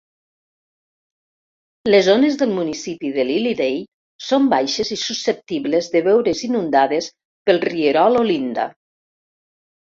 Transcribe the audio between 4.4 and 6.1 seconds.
baixes i susceptibles de